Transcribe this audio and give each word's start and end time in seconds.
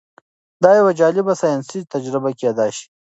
دا 0.63 0.71
یوه 0.79 0.91
جالبه 0.99 1.33
ساینسي 1.41 1.79
تجربه 1.93 2.29
کیدی 2.39 2.69
شي. 2.77 2.85